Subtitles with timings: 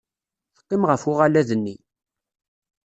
[0.55, 1.75] Teqqim ɣef uɣalad-nni.